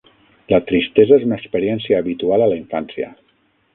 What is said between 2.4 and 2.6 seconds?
a la